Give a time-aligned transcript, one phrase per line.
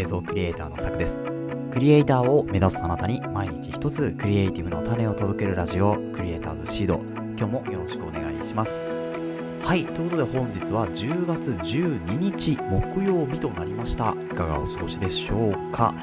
[0.00, 1.22] 映像クリエイターのさくです。
[1.70, 7.02] クリエイターを目指すあなたに毎日一つクリエイティブの種を届けるラジオクリエイターズシード。
[7.38, 8.88] 今日もよろしくお願いします。
[9.62, 14.16] はいということで本日は10月12日木曜日となりました。
[14.32, 15.94] いかがお過ごしでしょうか？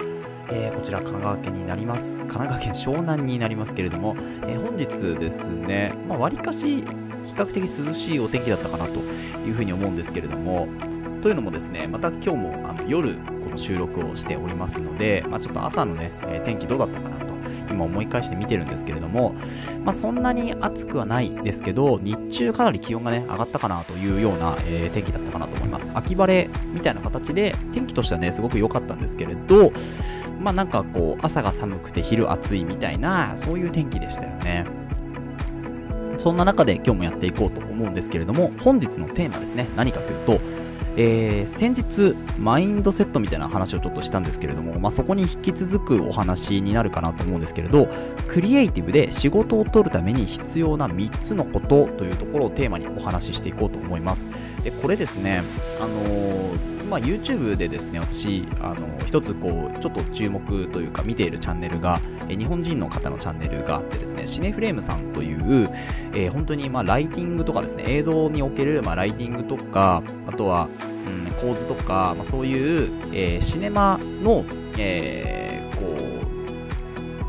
[0.50, 2.20] えー、こちら神奈川県になります。
[2.20, 6.84] 神奈川県湘南になりますけれども、えー、本日ですね、まあ、割かし比
[7.36, 9.00] 較的涼しいお天気だったかなと
[9.46, 10.68] いうふうに思うんですけれども、
[11.22, 13.16] というのもですね、また今日もあの夜、
[13.58, 17.34] 収録をしておりますので、まあ、ちょっと朝のね、え、天気どうだったかなと、
[17.72, 19.36] 今思い返して見てるんですけれども、
[19.84, 25.92] まあ、そんなに暑くはないですけど、日中かなり気温がね、上がったかなというような、えー、天気だったかなと思います。
[25.94, 29.72] 秋晴れみたいな形で、天気としてはね、すごく良かったんですけれど、
[30.40, 34.66] まあなんかこう、朝が寒くて昼暑いみたいな、そういう天気でしたよね。
[36.18, 40.40] そんな中で今日もやっていこうと思うんですけれども、本日のテーマですね、何かというと、
[40.96, 47.88] えー、先日、マインドセットみたいな話をちょっとしたんですけれども、まあ、そこに引き続くお話になるかなと思うんですけれど、
[48.28, 54.28] クリエイティブで仕事を取るために必要な3つのことというところをテーマにお話ししていこうと思います。
[54.64, 55.44] で、これですね、
[55.80, 65.70] あのーまあ、YouTube でですね、私、あの、一つこう、ちょっと注目というか見ているチャンネルが、え日本人の方のチャンネルがあってですね、シネフレームさんという、
[66.14, 70.68] えー、本当に、ま、ライティングとかですね、映像における、ま、ライティングとか、あとは、
[71.08, 74.46] うん、構図とか、まあ、そういう、えー、シネマの、
[74.78, 75.86] えー、こ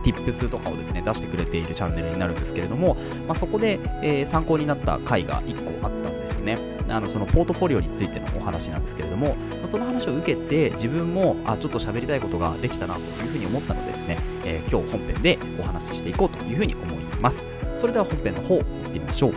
[0.04, 2.94] う、tips とかをですね、出してくれているチャンネルになるんですけれども、
[3.26, 6.77] まあ、そこで、えー、参考になった回が1個あったんですよね。
[6.90, 17.46] あのそのポートフォリオについてのお話なんですけれども、その話を受けて自分もあちょっと喋りたいことができたなというふうに思ったのでですね、えー、今日本編でお話ししていこうというふうに思います。
[17.74, 19.32] それでは本編の方行ってみましょう。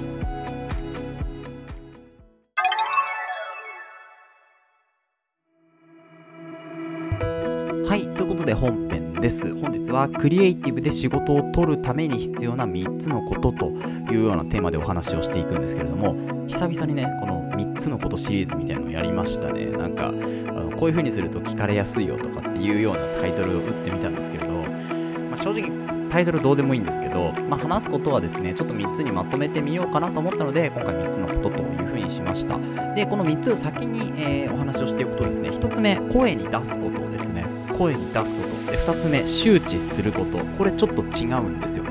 [7.86, 8.81] はい、ということで本
[9.22, 9.56] です。
[9.56, 13.68] 本日はクリエイティブで仕事を取るために必要な3つのことと
[14.12, 16.16] いうようなテーマでお話をしていくんですけれども、
[16.48, 19.66] 久々にね、この3つのことシリーズみたいなのをやりましたね。
[19.68, 25.70] なんか、あのこういう風にすると聞かれやすいよとかっていうようなタイトルを打ってみたんですけれど、まあ、正直
[26.10, 32.58] タイトルどうでもいいんですけど、まあ、話すことはですね、ちょっと3つにまとめてみようかなと思ったので、今回3つのことというふうにしました。
[32.96, 37.51] で、この3つ先に、えー、お話をしていくとですね、1つ目、声に出すことですね。
[37.82, 38.72] 声に出すこと。
[38.72, 40.38] で、2つ目、周知すること。
[40.56, 41.86] これちょっと違うんですよ。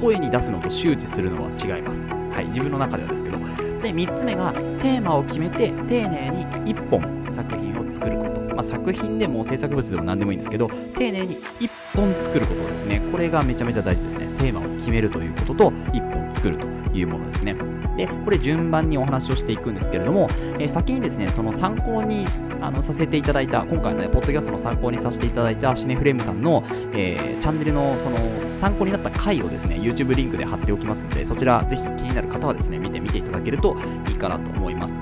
[0.00, 2.08] 声に出すのと周知するのは違います。
[2.08, 3.38] はい、自分の中ではですけど。
[3.38, 8.40] で、3つ目が、テーマを決めて、丁寧に1本作品を作ること。
[8.54, 13.00] まあ、作品でも制作物でも何でもいいんですけど、丁寧に1本作ることですね。
[13.10, 14.26] これがめちゃめちゃ大事ですね。
[14.38, 16.66] テーマを決めるということと、1本作ると
[16.96, 17.56] いうものですね。
[17.96, 20.28] で、これ順番にお話をしていくんですけれども、
[20.58, 22.26] えー、先にですね、その参考に
[22.60, 28.18] あのさせていただいた、今回のね、ポッドキャストの参考にさせていただいたシネフレームさんの、えー、チャンネルのその
[28.52, 33.76] 参考になった回をですね、YouTube リンクで貼っておきますので、そちらぜひ気になる方はですね、見てみていただけると
[34.08, 34.98] いいかなと思います。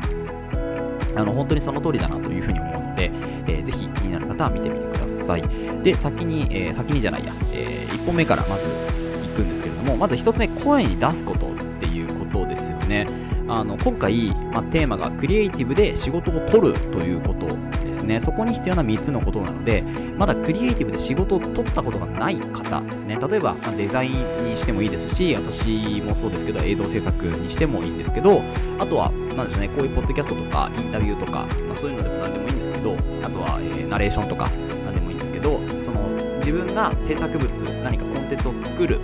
[1.15, 3.11] あの本当にその通りだなというふうに思うので、
[3.47, 5.43] えー、ぜひ気になる方は見てみてください。
[5.83, 8.65] で、先に、えー、先にじゃないや、えー、1本目からまず
[9.29, 13.07] 行くんですけれども、まず1つ目、声に出すことっていうことですよね。
[13.49, 17.47] あの今回、まあ、テーマがクリエイティブで仕事を取るということ
[17.85, 18.21] ですね。
[18.21, 19.83] そこに必要な3つのことなので、
[20.17, 23.19] まだクリエイティブで仕事を取ったことがない方ですね。
[23.29, 28.43] 例えば、まあ、デザインにしてもいいですし、私もそうですけど、映像制作にしてもいいんですけど、
[28.79, 32.42] あとは、なんでしょうね、こういうポッドキャストとかインタビューとか、まあ、そういうのでも何でも
[32.83, 34.51] ど、あとは、えー、ナレーションとか
[34.85, 37.49] 何でもいいんですけど、その自分が制作物、
[37.83, 39.01] 何かコンテンツを作る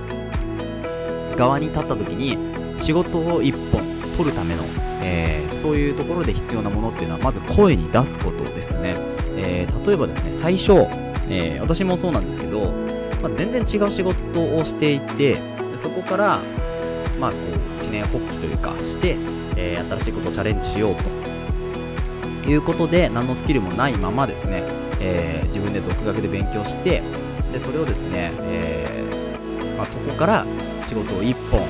[1.36, 2.36] 側に立った時に、
[2.78, 3.82] 仕事を1本
[4.16, 4.62] 取るための、
[5.02, 8.94] えー、そういうところで必要なものっていうのはまず声に出すことですね、
[9.36, 10.72] えー、例えばですね最初、
[11.28, 12.72] え、私もそうなんですけど、
[13.22, 14.12] まあ、全然違う仕事
[14.56, 15.38] をしていて
[15.76, 16.40] そこから
[17.20, 19.16] まあこう一年発起というかして、
[19.56, 21.37] え新しいことをチャレンジしようと。
[22.48, 24.62] いうことで何のスキルもないままですね、
[25.00, 27.02] え自分で独学で勉強して
[27.52, 29.04] でそれをですね、え
[29.76, 30.46] まあ、そこから
[30.82, 31.60] 仕事を1本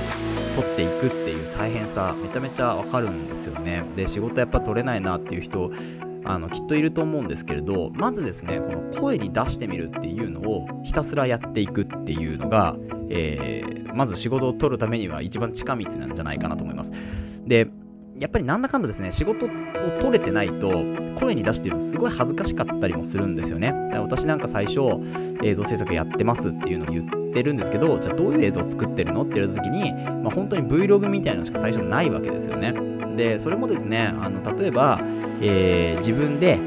[0.57, 3.85] 取っていくっていう大変さめちゃめちゃわかるんですよね。
[3.95, 5.71] で仕事やっぱ取れないなっていう人
[6.25, 12.77] あのきっといると思うんですけれどまずですねこの声に出してみるっていうのをひたすらやっていくっていうのが、
[13.09, 16.93] えー、まず仕事を取るためには一番近道なんじゃないかなと思います。
[17.47, 17.69] で
[18.19, 20.85] やっぱりなんだかんだですね、仕事を取れてないと、
[21.17, 23.73] 声に出してるのすごい恥ずかしかったりもするんですよね。
[23.95, 24.81] 私なんか最初、
[25.43, 32.73] 映像制作やってますっていうのを言ってるんですけど、じゃあどういう映像を作ってるのって言われた時に、まあ、本当に Vlog みたいなのしか最初ないわけですよね。
[33.17, 35.01] で、それもですね、あの例えば、
[35.41, 36.59] えー、自分で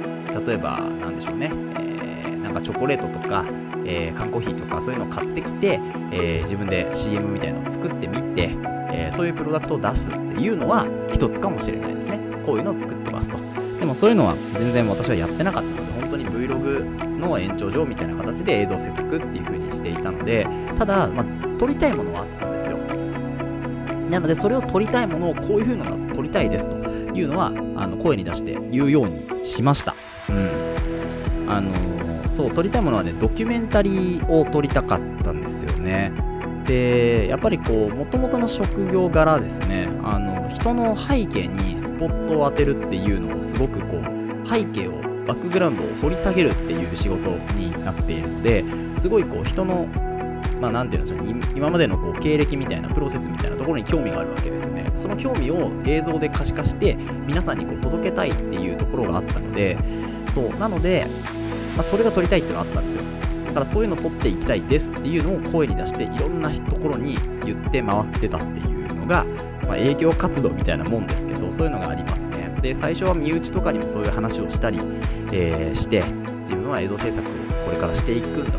[0.46, 3.46] 例えばなんでしょうね、えー、なんかチョコレートとか、
[3.86, 5.80] えー、缶コーヒーとかそういうのを買ってきて、
[6.12, 8.50] えー、自分で CM みたいなのを作ってみて、
[8.92, 12.20] えー、そういうプロダクトを出すっていうのは一つかもしれないですね。
[12.46, 13.38] こういうのを作ってますと。
[13.80, 20.48] でもそういうのは全然私はやってなかったので本当に Vlog の延長上みたいな形で映像制作っていう風にしていたので
[20.78, 21.26] ただ、まあ、
[21.58, 22.78] 撮りたいものはあったんですよ。
[24.10, 29.96] なのでそれを撮りたいものをこういう風なのが撮りたいですというのはあの声に出して言うようにしました。
[30.30, 30.72] うん。
[31.50, 31.72] あの
[32.30, 36.12] そう撮りたいものはねドキュメンタリーを撮りたかったんですよね。
[36.66, 44.92] でやっぱりこうもともとの職業柄ですねあの人の背景にスポットを当てるっていうのをすごくこう背景を
[45.26, 48.64] バックグラウンドを掘り下げるっていう仕事になっているので
[48.98, 49.88] すごいこう人の
[50.62, 54.92] まあ、て言うんでしょうね今までのこう経歴みたいなプロセスみたいなところに興味があるわけですよね。
[54.94, 59.78] その興味を映像で可視化して皆さんにこう届けたいっていうところがあったので、
[60.30, 61.08] そうなので、
[61.76, 63.04] まあ、それが撮りたいっていうのがあったんですよ。
[63.52, 69.26] だからそういうの撮っていきたいですっていうのを声に出していろんなところに言って回ってたっていうのが、
[69.68, 72.50] まあ、営業活動みたいなもんですけどそういうのがありますね。
[72.62, 74.80] で最初は身内とかにもそういう話をしたり、
[75.34, 76.02] えー、して
[76.44, 77.34] 自分は映像制作を
[77.66, 78.52] これからしていくんだ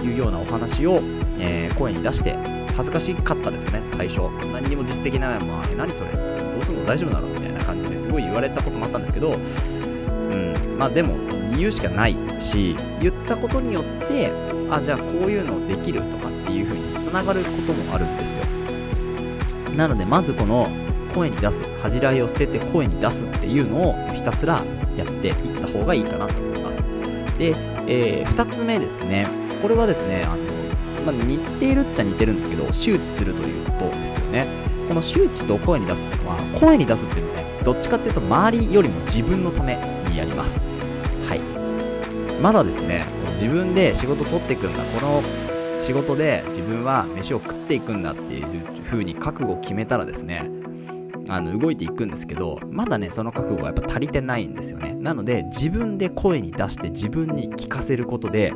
[0.00, 1.00] というようなお話を、
[1.38, 2.36] えー、声に出して
[2.76, 3.82] 恥ずかしかったですよね。
[3.86, 4.20] 最初。
[4.52, 5.38] 何にも実績ない。
[5.46, 6.10] まま、え何それ。
[6.10, 6.84] どうすんの？
[6.84, 7.28] 大丈夫なの？
[7.28, 10.78] みたいな感じですごい言われたこともあったんですけどうん。
[10.78, 11.16] まあでも
[11.56, 14.30] 言うしかないし言ったことによって
[14.70, 18.44] あじゃあこういうのできるとかっていう風につながることもあるんですよ。
[19.76, 20.68] なのでまずこの
[21.14, 24.62] 声に出す恥じらいを捨てて声に出すっていうのをひたすら
[24.96, 26.82] やっていった方がいいかなと思います。
[27.38, 27.54] で、
[27.86, 29.26] えー、2つ目ですね。
[29.62, 34.46] これはですねあの、まあ、似ているっちゃ似てるんですけど周知するということですよね。
[34.88, 39.76] この周知と声に出すっていうのは声に出すっていうのはねどっちかっていうと周りよりも自分のため
[40.08, 40.64] にやります。
[42.40, 45.22] まだですね自分で仕事取っていくんだこの
[45.82, 50.50] 仕事で自分は飯を食っていくんだっていう風に覚悟を決めたらですね
[51.28, 58.52] あの動いていくんですけどまだねその覚悟がやっぱ足りてないんですよねなので自分で声に出して自分に聞かせることで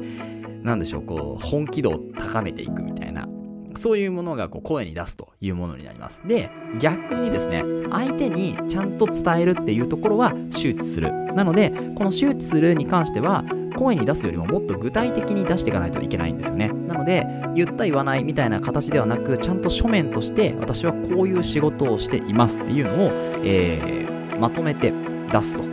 [0.62, 3.28] 何でしょうこう本気度を高めていくみたいな
[3.74, 6.22] そういうものがこう声に出すというものになります。
[6.26, 11.10] で、逆にですね、相手にちゃんと伝えるっていうところは周知する。
[11.34, 13.44] なので、この周知するに関しては、
[13.82, 16.68] 声に出すよりももっと具体的に出していかないといけないんですよね。
[16.68, 23.10] なので、言った言わないみたいな形ではなく、ちゃんと書面として私はこういう仕事をしていますっていうのを、
[23.44, 24.92] えー、まとめて
[25.30, 25.64] 出すと。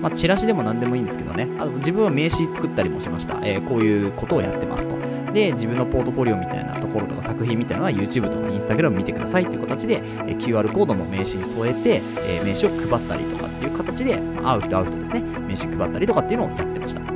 [0.00, 1.48] まあ、チラシでも何でもいいんですけどね。
[1.58, 3.38] あと自分は名刺作ったりもしました。
[3.42, 4.98] えー、こういうことをやってますと。
[5.32, 17.09] で、自分のポートフォリオみたいなところとか作品みたいなのは YouTube とか Instagram 見てくださいっていう形で、えー、QR コードも名刺に添えて、えー、名刺を配ったりとかっていう形で、まあ、会う人会う人ですね、名刺配ったりとかっていうのをやってました。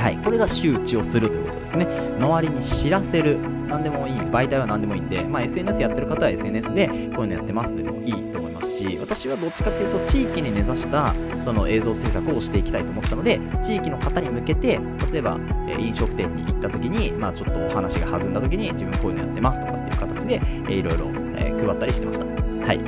[0.00, 1.86] はい、これが周知をするということですね。
[2.18, 3.38] 周りに知らせる。
[3.68, 4.18] 何でもいい。
[4.18, 14.80] 媒体は何でもいいんで、まあ、SNS やってる方は SNS でこういうのやってますでもいいと思いますし、私はどっちかっていうと地域に根ざしたその映像制作をしていきたいと思ったので、地域の方に向けて、
[15.12, 15.38] 例えば、
[15.68, 20.40] え飲食店に行った時に、まあ、ちょっとお話が弾んだ時に自分こういうのやってますとかっていう形で、
[20.70, 22.49] えいろいろ、え配ったりしてました。
[22.62, 22.80] はい。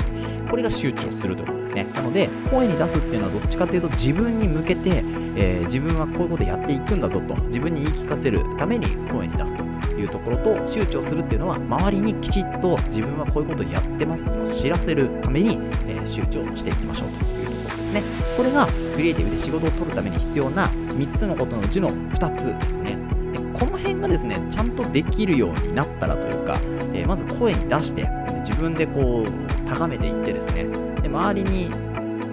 [0.48, 1.86] これが周知をするということですね。
[1.94, 5.02] なので、声に出すっていうのはどっちかというと自分に向けて、
[5.34, 18.02] えー、自分はこういうことやっていくんだぞと、自分に言い聞かせるために声に出すというところと、周知をするっていうのは、周りにきちっと自分はこういうことやってますっていうのを知らせるために、えー、周知をしていきましょうというところですね。
[18.36, 22.96] これがクリエイティブで仕事を取るために必要な3つのことのうちの2つですね。
[23.32, 26.58] でこの辺がですね、ちゃんとできるようになったらというか、
[26.92, 28.08] えー、まず声に出して、
[28.40, 30.66] 自分でこう、高めていってですね、
[31.02, 31.70] で周りに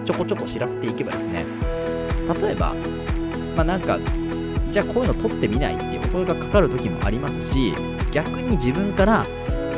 [0.04, 1.44] ちょこちょこ知らせていけばですね、
[2.40, 2.74] 例えば、
[3.56, 3.98] まあなんか、
[4.70, 7.74] じゃあこういうの撮ってみないっていうお声がかかる時もありますし、
[8.12, 9.26] 逆に自分から、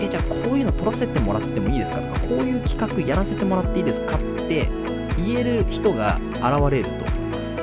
[0.00, 4.68] え、じゃあこういうの撮らせてもらってもいいですかとか、こういう企画やらせてもらっていいですかって
[5.16, 7.56] 言える人が現れると思います。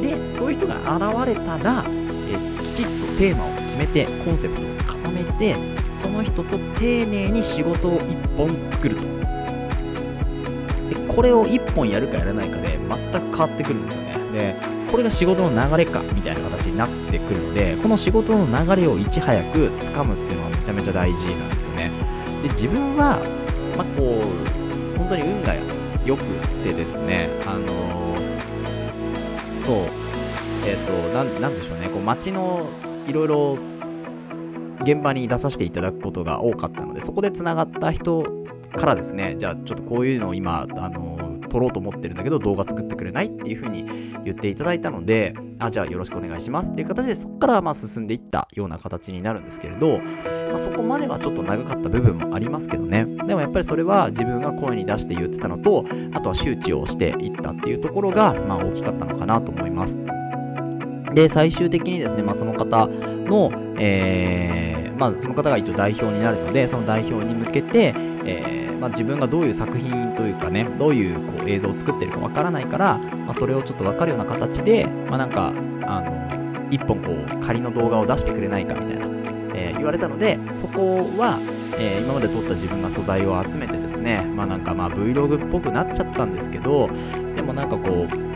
[0.00, 4.64] で、そういう人が現れたら、えきちっとテーマを決めて、コンセプトを
[5.02, 5.56] 固めて、
[5.94, 9.02] その人と丁寧に仕事を1本作ると。
[9.02, 14.14] で、これを1本やるかやらないかで全く変わってくるんですよね。
[14.32, 14.54] で、
[14.90, 21.90] これが仕事の流れかみたいな形になってくるので、この仕事の流れをいち早く掴むっていうのはめちゃめちゃ大事なんですよね。
[22.42, 23.20] で、自分は、
[23.76, 24.22] まあ、こ
[24.94, 25.54] う、本当に運が
[26.04, 26.24] 良く
[26.62, 29.76] てですね、あのー、そう、
[30.66, 32.68] えっ、ー、と、なん、なんでしょうね、こう、街の
[33.08, 33.58] いろいろ
[34.84, 38.24] 現場に出させていただくことが多かったので、そこでつながった人
[38.76, 41.14] からですね、じゃあちょっとこういうのを今、あの
[41.54, 43.84] 撮ろうと思ってるんだけど動画作ってくれないっていう風に
[44.24, 50.00] 言っていただいたのであじゃあよろしくお願いしますっていう形でそこからまあ進んでいったような形になるんですけれど、
[50.48, 53.06] まあ、そこまではちょっと長かった部分もありますけどね。
[53.26, 60.00] でもやっぱりそれは自分が声に出して言ってたのとあとは周知をしていったっていうところがまあ大きかったのかなと思います。
[61.14, 67.94] で最終的にですね、まあ、その方の、えーまあ、その方が一応代表になるのでその代表に向けて、
[68.24, 75.52] えーまあ、自分がどういう作品というかねどういうこう映像を作ってるかわからないから、まあ、それをちょっと分かるような形で、まあ、なんか
[75.86, 79.06] あの一本こう仮の動画を出してくれないかみたいな、
[79.54, 81.38] えー、言われたのでそこは、
[81.78, 86.90] えー、今まで撮った自分が素材を集めてですねまあなんかまあ Vlog っぽくなっちゃったんですけど
[87.34, 88.33] でもなんかこう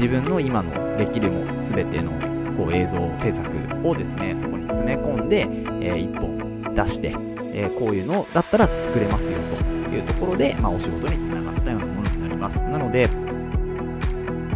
[0.00, 2.10] 自分の今のできるも全ての
[2.56, 5.40] こう映像制作をですねそこに詰め込んで、
[5.86, 7.08] えー、1本出して、
[7.52, 9.38] えー、こういうのだったら作れますよ
[9.84, 12.62] というところで、まあ、お仕事につながったようなものになります。
[12.62, 13.10] なので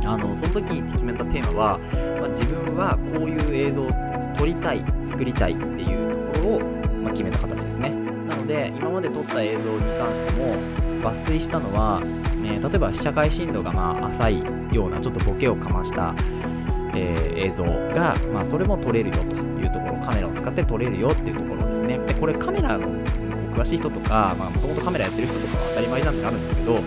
[0.06, 1.78] あのその時に決めたテーマは、
[2.18, 3.90] まあ、自分はこういう映像を
[4.38, 6.60] 撮りたい作りたいっていうところを、
[7.02, 7.90] まあ、決めた形ですね。
[7.90, 10.54] なので今まで撮った映像に関しても
[11.02, 12.00] 抜粋したのは、
[12.44, 16.14] えー、例えば被写界深度がまあ浅いようなちょっとボケをかました、
[16.94, 21.98] えー、映像が、まあ、それも撮れるよというところカメラを使って撮れるよっていうところですね。
[21.98, 22.88] でこれカメラの
[23.54, 26.78] 詳しい人とかもともとカメラやってる人とかは当たり前なんでなるんですけど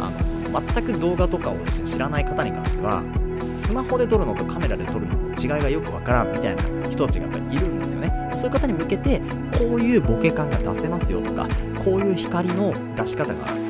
[0.00, 3.02] あの全く動画とかをです、ね、知らない方に関しては
[3.36, 8.30] スマホで撮るのとカメラで撮るのの違いがよくわからんみたいな人たちがやっぱりいるんですよね。
[8.32, 9.20] そういう方に向けて
[9.58, 11.48] こういうボケ感が出せますよとか
[11.84, 13.63] こういう光の出し方が、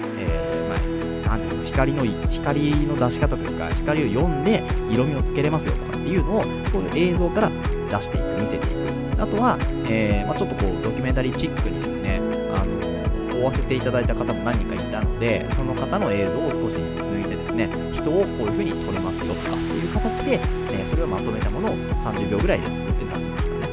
[1.74, 8.84] 光の光の出し方というか光を読んで色味をつけれますよとかっていうのをそういう映像から出していく見せていく。
[9.20, 12.20] あとは、えー、まあ、ちょっとこうドキュメンタリーチックにですね
[12.52, 20.40] あの追わせていただいた方も何人かいたのでその方の映像を少し抜いてですね人をこういう風に撮れますよとかいう形で、
[20.72, 23.68] え、それをまとめたものを30秒ぐらいで作って出しましたね。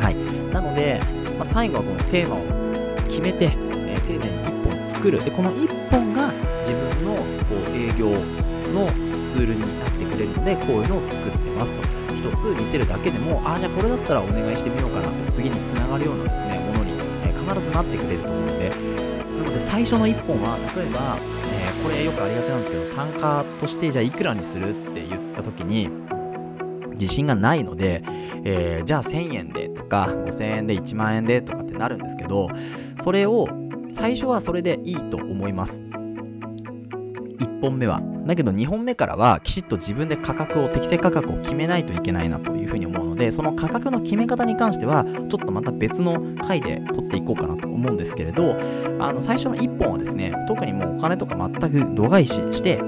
[0.00, 0.52] はい。
[0.52, 1.00] なので、
[1.38, 2.42] まあ、最後はこのテーマを
[3.08, 5.22] 決めて、え、丁寧に1本作る。
[5.24, 6.31] でこの1本が
[7.98, 8.10] 業
[8.72, 8.86] の
[9.26, 11.82] ツールになってくれるのでこういうのを作ってますと。
[12.12, 15.32] 1つ見せるだけでもああじゃあこれだったらお願いしてみようかなと。
[15.32, 16.92] 次につながるようなですねものに、
[17.24, 18.68] え、必ずなってくれると思うので。
[18.68, 25.88] なので最初の1本は例えば、え、これよくありがちなんですけど単価としてじゃあいくらにするって言った時に
[27.02, 28.02] 自信がないので、
[28.44, 32.48] えー、じゃあ1000円でとか5000円で1万円でとかってなるんですけど
[33.02, 33.48] それを
[33.92, 35.82] 最初はそれでいいと思います。
[37.62, 38.02] 本目は。
[38.26, 48.56] だけど2本目からはきちっと自分で価格を適正価格を決めないといけないなというふうに思うのでその価格の決め方に関してはちょっとまた別の回で取っていこうかなと思うんですけれど
[49.00, 52.78] あの最初の1本はですね特にもうお金とか全く度外視して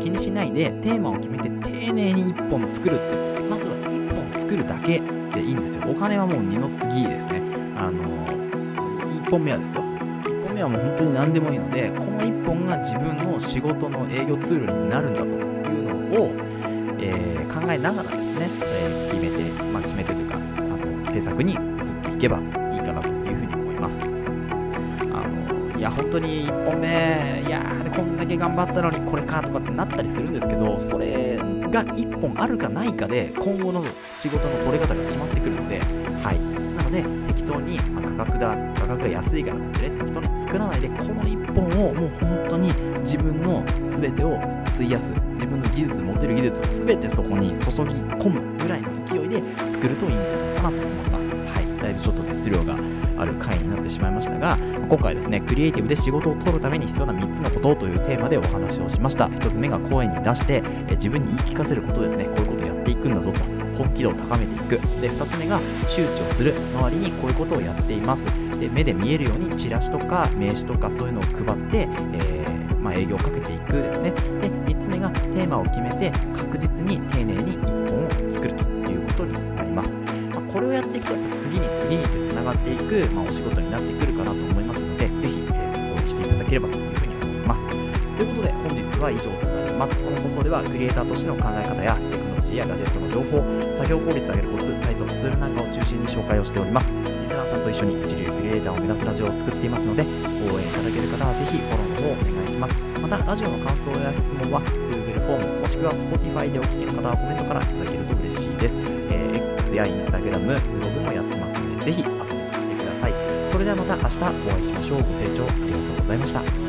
[0.00, 5.00] 気にしないでテーマを決めて丁寧に1本作るってまずは1本作るだけ
[5.34, 5.84] でいいんですよ。
[5.88, 7.42] お金はもう二の次ですね。
[7.76, 8.02] あの
[9.26, 9.95] 1本目はですよ。
[10.56, 16.32] 目はもう本当に何でもいいのでこの1本が自分の仕事の営業ツールになるんだというのを、
[16.98, 21.60] えー、考えながらですね、えー、決めて、まあ、決めてというかあの制作に移っ
[22.02, 22.40] ていけばい
[22.78, 24.00] いかなというふうに思います。
[24.02, 24.06] あ
[25.28, 27.62] のいや本当に1本目いや
[27.94, 33.84] こんだけ頑張ったのにこれかとかってなったりするんですけどそれが1本あるかないかで今後の
[34.14, 35.80] 仕事の取れ方が決まってくるので
[36.22, 36.55] はい
[37.36, 51.28] 適当に、価格だ価格が安いからといってね適当に作らないでこの1本をもう本当に自分の全てを費やす自分の技術持てる技術を全てそこに注ぎ込むぐらいの勢いで作るといいんじゃないかなと思います。
[51.28, 51.82] はい。
[51.82, 52.74] だいぶちょっと熱量が
[53.18, 59.26] ある回になってしまいましたが今回ですねクリエイティブで仕事を取るために必要な3つのことというテーマでお話をしました。
[59.26, 62.24] 1つ目が声に出してえ自分に言い聞かせることですね。
[62.24, 63.55] こういうことやっていくんだぞと。
[63.76, 64.78] 本気度を高めていく。
[65.00, 68.26] で2つ目が周知をする周りにこういうことをやっています。
[68.58, 74.10] で目で見えるようにチラシとか名刺とかそういうのを配って、えー、まあ、営業をかけていくですね。
[74.10, 87.68] で3つ目がテーマを決めて確実に丁寧に1本を作るということになります、まあ、これをやっていくとやっぱ次に次につながっていく、まあ、お仕事になってくるかなと思いますのでぜひ、えー、参考にしていただければというふうに思います。
[87.68, 89.98] ということで本日は以上となります。
[89.98, 91.96] この放送ではクリエイターとしての考え方や
[92.56, 93.44] テクノロジーやガジェットの情報
[93.76, 96.90] 作業効率を上げるコツサイトツールなんかを中心に紹介をしております。
[96.92, 100.06] リスナーさんと一緒に一流クリエイターを目指すラジオを作っていますので応
[100.58, 102.74] 援いただける方はぜひフォローの方をお願いします。
[103.02, 108.74] またラジオの感想や質問は Google フォームもしくは Spotify でお聞きの方はコメントからいただけると嬉しいです、
[109.10, 113.12] えー、X や Instagram ブログもやってますのでぜひ遊びに来てください。
[113.46, 115.02] それではまた明日お会いしましょう。
[115.02, 116.65] ご清聴ありがとうございました。